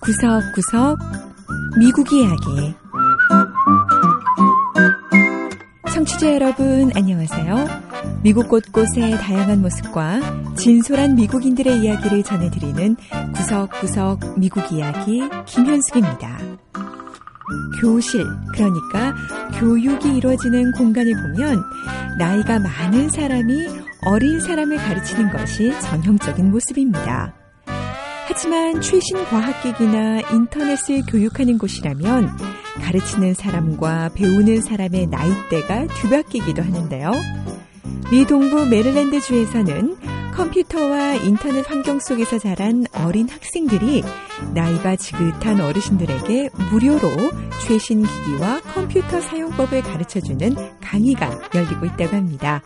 [0.00, 0.98] 구석구석
[1.78, 2.74] 미국 이야기
[5.92, 7.66] 청취자 여러분 안녕하세요.
[8.22, 10.20] 미국 곳곳의 다양한 모습과
[10.56, 12.96] 진솔한 미국인들의 이야기를 전해드리는
[13.34, 16.38] 구석구석 미국 이야기 김현숙입니다.
[17.80, 19.14] 교실, 그러니까
[19.58, 21.62] 교육이 이루어지는 공간을 보면
[22.18, 23.68] 나이가 많은 사람이
[24.06, 27.34] 어린 사람을 가르치는 것이 전형적인 모습입니다.
[28.26, 32.36] 하지만 최신 과학기기나 인터넷을 교육하는 곳이라면
[32.82, 37.12] 가르치는 사람과 배우는 사람의 나이대가 뒤바뀌기도 하는데요.
[38.10, 39.96] 미 동부 메릴랜드 주에서는
[40.34, 44.02] 컴퓨터와 인터넷 환경 속에서 자란 어린 학생들이
[44.52, 47.30] 나이가 지긋한 어르신들에게 무료로
[47.66, 52.62] 최신 기기와 컴퓨터 사용법을 가르쳐주는 강의가 열리고 있다고 합니다.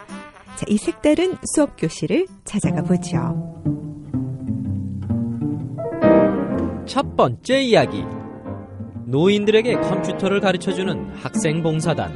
[0.58, 3.16] 자, 이 색다른 수업 교실을 찾아가 보죠.
[6.84, 8.02] 첫 번째 이야기.
[9.06, 12.12] 노인들에게 컴퓨터를 가르쳐주는 학생 봉사단.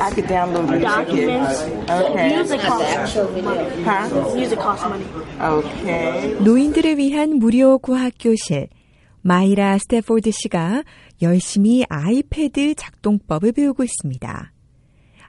[0.00, 1.62] I could download your documents.
[1.88, 2.34] Okay.
[2.34, 3.84] Music costs money.
[3.84, 4.34] Huh?
[4.34, 5.06] Music costs money.
[5.40, 6.34] Okay.
[6.40, 8.66] 노인들을 위한 무료 과학 교실.
[9.26, 10.84] 마이라 스태포드 씨가
[11.22, 14.52] 열심히 아이패드 작동법을 배우고 있습니다.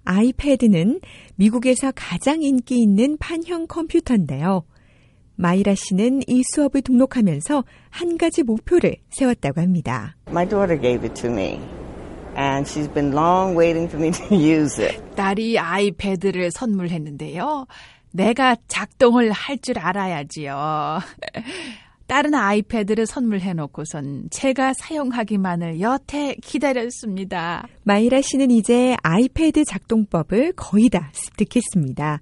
[0.03, 1.02] 아이패드는
[1.35, 4.63] 미국에서 가장 인기 있는 판형 컴퓨터인데요.
[5.35, 10.16] 마이라 씨는 이 수업을 등록하면서 한 가지 목표를 세웠다고 합니다.
[10.27, 11.59] My daughter gave it to me.
[12.35, 14.99] And she's been long waiting for me to use it.
[15.16, 17.67] 딸이 아이패드를 선물했는데요.
[18.11, 20.99] 내가 작동을 할 줄 알아야지요.
[22.08, 27.67] 딸은 아이패드를 선물해놓고선 제가 사용하기만을 여태 기다렸습니다.
[27.83, 32.22] 마이라 씨는 이제 아이패드 작동법을 거의 다 습득했습니다.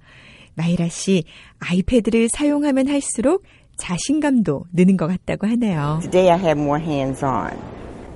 [0.56, 1.23] 마이라 씨,
[1.59, 3.44] 아이패드를 사용하면 할수록
[3.78, 6.00] 자신감도 느는 것 같다고 하네요.
[6.02, 7.56] Today I have more hands-on.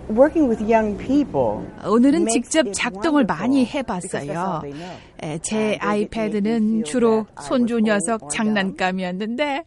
[0.09, 1.69] Working with young people.
[1.88, 4.63] 오늘은 직접 작동을 많이 해봤어요.
[5.44, 9.66] 제 아이패드는 주로 손주 녀석 장난감이었는데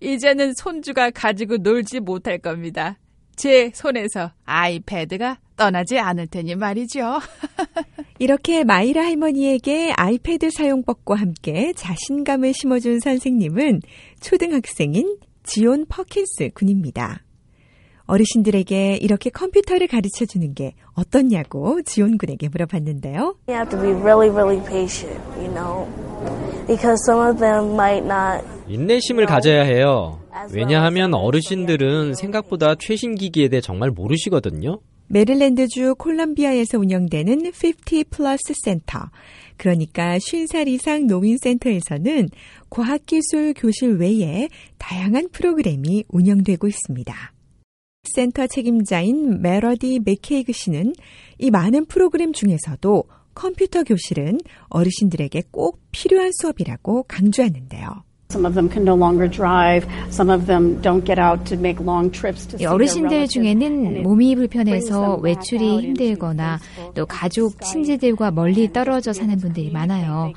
[0.00, 2.98] 이제는 손주가 가지고 놀지 못할 겁니다.
[3.36, 7.20] 제 손에서 아이패드가 떠나지 않을 테니 말이죠.
[8.18, 13.82] 이렇게 마이라 할머니에게 아이패드 사용법과 함께 자신감을 심어준 선생님은
[14.20, 17.22] 초등학생인 지온 퍼킨스 군입니다.
[18.06, 23.36] 어르신들에게 이렇게 컴퓨터를 가르쳐 주는 게 어떻냐고 지온 군에게 물어봤는데요.
[23.48, 25.88] You have to be really, really patient, you know,
[26.66, 28.44] because some of them might not.
[28.68, 30.20] 인내심을 가져야 해요.
[30.52, 34.80] 왜냐하면 어르신들은 생각보다 최신 기기에 대해 정말 모르시거든요.
[35.08, 39.10] 메릴랜드주 콜럼비아에서 운영되는 50 플러스 센터.
[39.56, 42.28] 그러니까 50살 이상 노인 센터에서는
[42.68, 44.48] 과학기술 교실 외에
[44.78, 47.32] 다양한 프로그램이 운영되고 있습니다.
[48.14, 50.92] 센터 책임자인 메러디 맥케이그 씨는
[51.38, 53.04] 이 많은 프로그램 중에서도
[53.36, 58.02] 컴퓨터 교실은 어르신들에게 꼭 필요한 수업이라고 강조하는데요.
[62.66, 66.58] 어르신들 중에는 몸이 불편해서 외출이 힘들거나
[66.94, 70.32] 또 가족, 친지들과 멀리 떨어져 사는 분들이 많아요.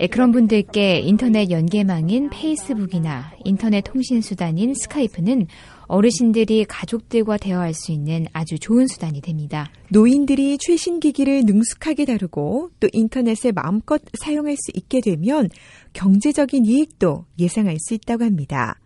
[0.00, 5.46] 예, 그런 분들께 인터넷 연계망인 페이스북이나 인터넷 통신 수단인 스카이프는
[5.90, 9.72] 어르신들이 가족들과 대화할 수 있는 아주 좋은 수단이 됩니다.
[9.88, 15.48] 노인들이 최신 기기를 능숙하게 다루고 또 인터넷을 마음껏 사용할 수 있게 되면
[15.92, 18.78] 경제적인 이익도 예상할 수 있다고 합니다.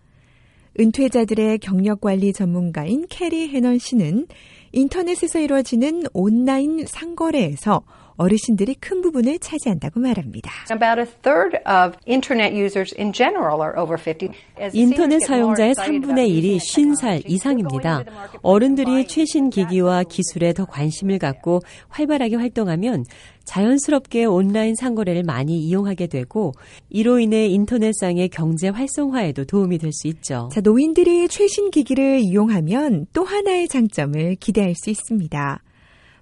[0.81, 4.27] 은퇴자들의 경력 관리 전문가인 캐리 해넌 씨는
[4.73, 7.83] 인터넷에서 이루어지는 온라인 상거래에서
[8.17, 10.51] 어르신들이 큰 부분을 차지한다고 말합니다.
[10.71, 14.31] About a third of internet users in general are over 50.
[14.61, 18.05] As 인터넷 사용자의 excited 3분의 about 1이 using 50살 technology, 이상입니다.
[18.43, 23.05] 어른들이 최신 기기와 기술에 더 관심을 갖고 활발하게 활동하면
[23.45, 26.53] 자연스럽게 온라인 상거래를 많이 이용하게 되고
[26.89, 30.49] 이로 인해 인터넷상의 경제 활성화에도 도움이 될 수 있죠.
[30.53, 35.63] 자, 노인들이 최신 기기를 이용하면 또 하나의 장점을 기대할 수 있습니다.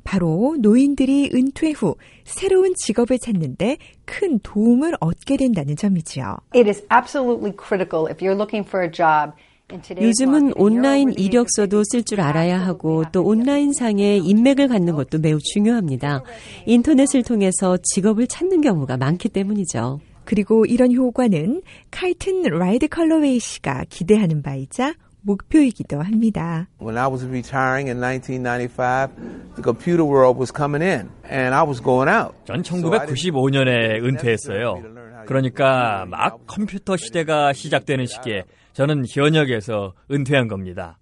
[0.04, 6.38] 바로 노인들이 은퇴 후 새로운 직업을 찾는데 큰 도움을 얻게 된다는 점이지요.
[6.54, 9.32] It is absolutely critical if you're looking for a job.
[9.72, 15.38] in today's 요즘은 온라인 이력서도 50, 쓸줄 알아야 하고 또 온라인상의 인맥을 갖는 것도 매우
[15.38, 16.22] 중요합니다.
[16.66, 20.00] 인터넷을 통해서 직업을 찾는 경우가 많기 때문이죠.
[20.24, 26.66] 그리고 이런 효과는 칼튼 라이드 컬러웨이 씨가 기대하는 바이자 목표이기도 합니다.
[26.80, 29.14] When I was retiring in 1995,
[29.54, 32.34] the computer world was coming in and I was going out.
[32.44, 34.82] 전 1995년에 은퇴했어요.
[35.26, 40.98] 그러니까 막 컴퓨터 시대가 시작되는 시기에 저는 현역에서 은퇴한 겁니다.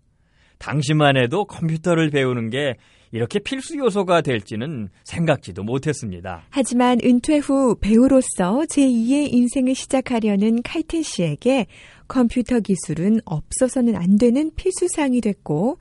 [0.58, 2.76] 당시만 해도 컴퓨터를 배우는 게
[3.12, 6.42] 이렇게 필수 요소가 될지는 생각지도 못했습니다.
[6.50, 11.66] 하지만 은퇴 후 배우로서 제2의 인생을 시작하려는 칼튼 씨에게
[12.06, 15.78] 컴퓨터 기술은 없어서는 안 되는 필수사항이 됐고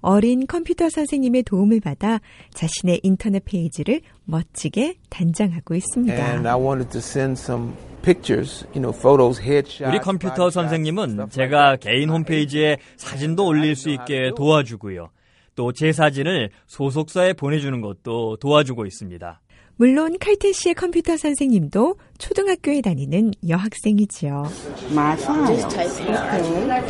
[0.00, 2.20] 어린 컴퓨터 선생님의 도움을 받아
[2.54, 6.14] 자신의 인터넷 페이지를 멋지게 단장하고 있습니다.
[6.14, 9.88] And I wanted to send some pictures, you know, photos, headshots.
[9.88, 15.10] 우리 컴퓨터 선생님은 제가 개인 홈페이지에 사진도 올릴 수 있게 도와주고요.
[15.58, 19.40] 또 제 사진을 소속사에 보내주는 것도 도와주고 있습니다.
[19.74, 24.44] 물론 칼튼 씨의 컴퓨터 선생님도 초등학교에 다니는 여학생이지요.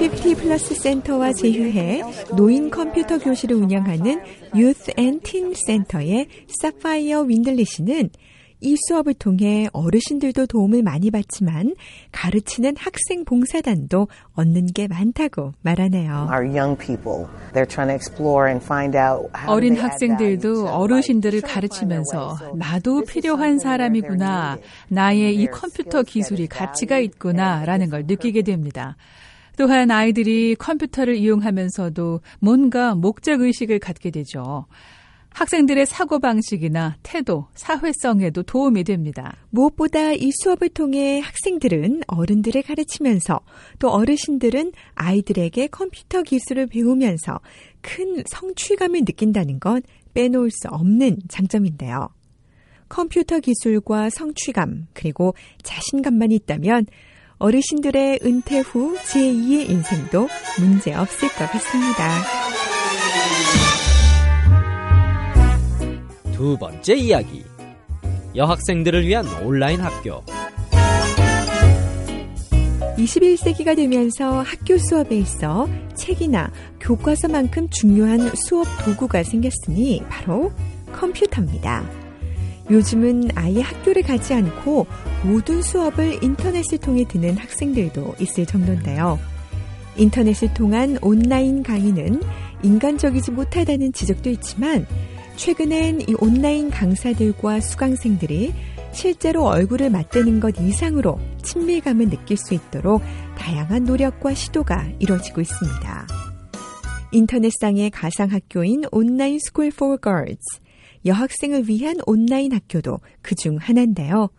[0.01, 2.03] 50 플러스 센터와 제휴해
[2.37, 4.23] 노인 컴퓨터 교실을 운영하는
[4.99, 6.27] and Teen 센터의
[6.61, 8.11] 사파이어 윈들리 씨는
[8.61, 11.75] 이 수업을 통해 어르신들도 도움을 많이 받지만
[12.13, 16.29] 가르치는 학생 봉사단도 얻는 게 많다고 말하네요.
[19.47, 24.59] 어린 학생들도 어르신들을 가르치면서 나도 필요한 사람이구나,
[24.89, 28.97] 나의 이 컴퓨터 기술이 가치가 있구나 라는 걸 느끼게 됩니다.
[29.57, 34.67] 또한 아이들이 컴퓨터를 이용하면서도 뭔가 목적 의식을 갖게 되죠.
[35.31, 39.37] 학생들의 사고방식이나 태도, 사회성에도 도움이 됩니다.
[39.51, 43.41] 무엇보다 이 수업을 통해 학생들은 어른들을 가르치면서
[43.79, 47.41] 또 어르신들은 아이들에게 컴퓨터 기술을 배우면서
[47.81, 49.83] 큰 성취감을 느낀다는 건
[50.15, 52.09] 빼놓을 수 없는 장점인데요.
[52.89, 56.87] 컴퓨터 기술과 성취감, 그리고 자신감만 있다면
[57.37, 60.29] 어르신들의 은퇴 후 제2의 인생도
[60.59, 62.09] 문제 없을 것 같습니다.
[66.39, 67.43] 두 번째 이야기.
[68.37, 70.23] 여학생들을 위한 온라인 학교.
[72.97, 76.49] 21세기가 되면서 학교 수업에 있어 책이나
[76.79, 80.53] 교과서만큼 중요한 수업 도구가 생겼으니 바로
[80.93, 81.85] 컴퓨터입니다.
[82.71, 84.87] 요즘은 아예 학교를 가지 않고
[85.25, 89.19] 모든 수업을 인터넷을 통해 듣는 학생들도 있을 정도인데요.
[89.97, 92.23] 인터넷을 통한 온라인 강의는
[92.63, 94.87] 인간적이지 못하다는 지적도 있지만
[95.39, 98.53] 최근엔 이 온라인 강사들과 수강생들이
[98.93, 103.01] 실제로 얼굴을 맞대는 것 이상으로 친밀감을 느낄 수 있도록
[103.37, 106.07] 다양한 노력과 시도가 이루어지고 있습니다.
[107.13, 110.61] 인터넷상의 가상학교인 온라인 스쿨 for girls,
[111.07, 114.31] 여학생을 위한 온라인 학교도 그 중 하나인데요.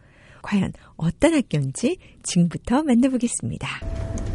[0.41, 4.28] 과연 어떤 학교인지 지금부터 만나보겠습니다.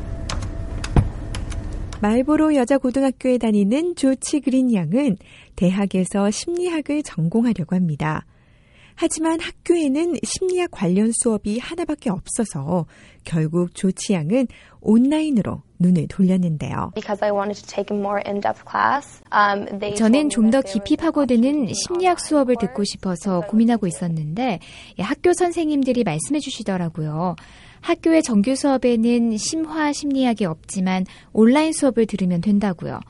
[2.01, 5.17] 말보로 여자고등학교에 다니는 조치 그린 양은
[5.57, 8.27] 대학에서 심리학을 전공하려고 합니다.
[8.95, 12.87] 하지만 학교에는 심리학 관련 수업이 하나밖에 없어서
[13.25, 14.47] 결국 조치 양은
[14.81, 16.93] 온라인으로 눈을 돌렸는데요.
[19.97, 24.61] 저는 좀 더 깊이 파고드는 심리학 수업을 듣고 싶어서 고민하고 있었는데
[24.99, 27.35] 학교 선생님들이 말씀해 주시더라고요.
[27.81, 33.01] 학교의 정규 수업에는 심화 심리학이 없지만 온라인 수업을 들으면 된다고요.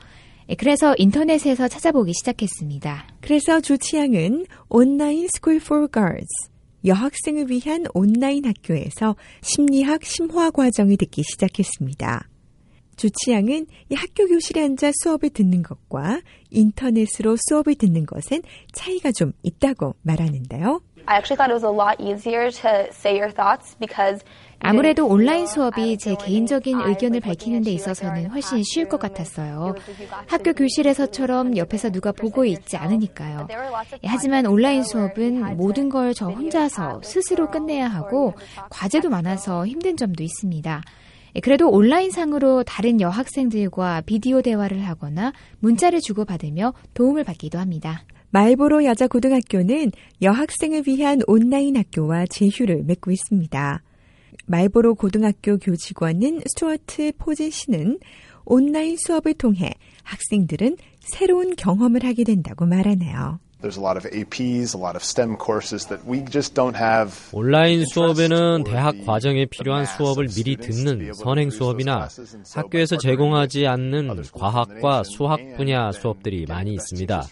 [0.57, 3.07] 그래서 인터넷에서 찾아보기 시작했습니다.
[3.21, 6.27] 그래서 조치양은 온라인 스쿨 for girls
[6.85, 12.29] 여학생을 위한 온라인 학교에서 심리학 심화 과정을 듣기 시작했습니다.
[12.95, 18.41] 조치양은 이 학교 교실에 앉아 수업을 듣는 것과 인터넷으로 수업을 듣는 것엔
[18.73, 20.81] 차이가 좀 있다고 말하는데요.
[21.07, 24.25] I actually thought it was a lot easier to say your thoughts because
[24.59, 29.75] 아무래도 온라인 수업이 제 개인적인 의견을 밝히는 데 있어서는 훨씬 쉬울 것 같았어요.
[30.25, 33.47] 학교 교실에서처럼 옆에서 누가 보고 있지 않으니까요.
[34.03, 38.33] 하지만 온라인 수업은 모든 걸 저 혼자서 스스로 끝내야 하고
[38.71, 40.81] 과제도 많아서 힘든 점도 있습니다.
[41.41, 48.03] 그래도 온라인상으로 다른 여학생들과 비디오 대화를 하거나 문자를 주고받으며 도움을 받기도 합니다.
[48.29, 53.81] 말보로 여자고등학교는 여학생을 위한 온라인 학교와 제휴를 맺고 있습니다.
[54.47, 57.99] 말보로 고등학교 교직원인 스튜어트 포진 씨는
[58.45, 59.71] 온라인 수업을 통해
[60.03, 63.39] 학생들은 새로운 경험을 하게 된다고 말하네요.
[67.31, 72.07] 온라인 수업에는 대학 과정에 필요한 수업을 미리 듣는 선행 수업이나
[72.53, 77.27] 학교에서 제공하지 않는 과학과 수학 분야 수업들이 많이 있습니다.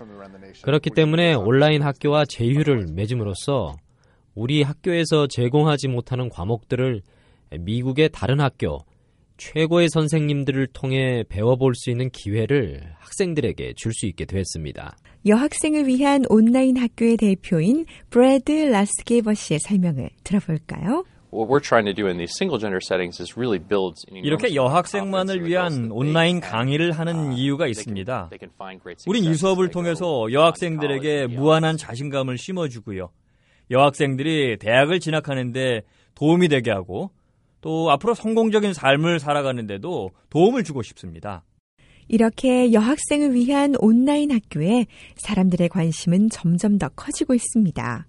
[0.61, 3.75] 그렇기 때문에 온라인 학교와 제휴를 맺음으로써
[4.33, 7.01] 우리 학교에서 제공하지 못하는 과목들을
[7.59, 8.79] 미국의 다른 학교,
[9.37, 14.95] 최고의 선생님들을 통해 배워볼 수 있는 기회를 학생들에게 줄 수 있게 됐습니다.
[15.25, 21.05] 여학생을 위한 온라인 학교의 대표인 브래드 라스게버 씨의 설명을 들어볼까요?
[24.23, 28.29] 이렇게 여학생만을 위한 온라인 강의를 하는 이유가 있습니다.
[29.07, 33.09] 우린 이 수업을 통해서 여학생들에게 무한한 자신감을 심어주고요.
[33.71, 35.81] 여학생들이 대학을 진학하는데
[36.13, 37.09] 도움이 되게 하고
[37.63, 41.45] 또 앞으로 성공적인 삶을 살아가는데도 도움을 주고 싶습니다.
[42.09, 48.05] 이렇게 여학생을 위한 온라인 학교에 사람들의 관심은 점점 더 커지고 있습니다.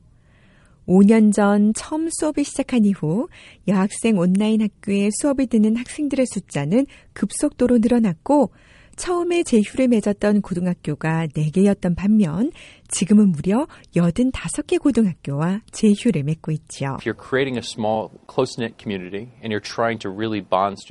[0.89, 3.29] 5년 전 처음 수업을 시작한 이후
[3.69, 8.51] 여학생 온라인 학교에 수업을 듣는 학생들의 숫자는 급속도로 늘어났고
[8.97, 12.51] 처음에 제휴를 맺었던 고등학교가 4개였던 반면
[12.89, 16.97] 지금은 무려 85개 고등학교와 제휴를 맺고 있죠.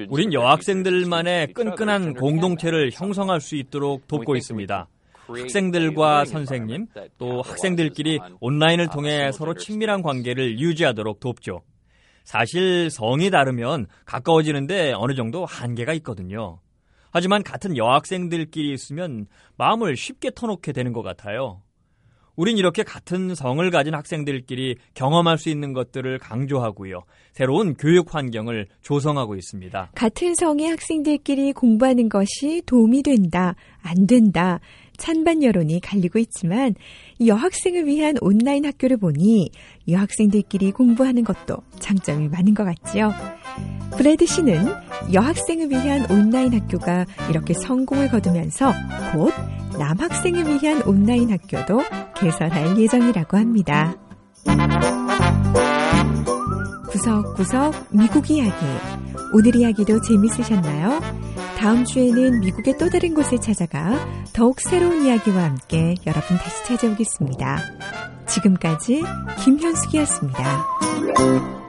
[0.09, 4.87] 우린 여학생들만의 끈끈한 공동체를 형성할 수 있도록 돕고 있습니다.
[5.27, 11.61] 학생들과 선생님, 또 학생들끼리 온라인을 통해 서로 친밀한 관계를 유지하도록 돕죠.
[12.23, 16.59] 사실 성이 다르면 가까워지는데 어느 정도 한계가 있거든요.
[17.13, 21.61] 하지만 같은 여학생들끼리 있으면 마음을 쉽게 터놓게 되는 것 같아요.
[22.35, 27.03] 우린 이렇게 같은 성을 가진 학생들끼리 경험할 수 있는 것들을 강조하고요.
[27.31, 29.91] 새로운 교육 환경을 조성하고 있습니다.
[29.93, 34.59] 같은 성의 학생들끼리 공부하는 것이 도움이 된다, 안 된다.
[34.97, 36.73] 찬반 여론이 갈리고 있지만
[37.23, 39.51] 여학생을 위한 온라인 학교를 보니
[39.87, 43.13] 여학생들끼리 공부하는 것도 장점이 많은 것 같지요.
[43.97, 44.73] 브래드 씨는
[45.13, 48.73] 여학생을 위한 온라인 학교가 이렇게 성공을 거두면서
[49.11, 49.31] 곧
[49.77, 51.83] 남학생을 위한 온라인 학교도
[52.15, 53.95] 개설할 예정이라고 합니다.
[56.89, 58.65] 구석구석 미국 이야기.
[59.33, 60.99] 오늘 이야기도 재밌으셨나요?
[61.57, 63.97] 다음 주에는 미국의 또 다른 곳을 찾아가
[64.33, 67.57] 더욱 새로운 이야기와 함께 여러분 다시 찾아오겠습니다.
[68.27, 69.03] 지금까지
[69.43, 71.62] 김현숙이었습니다.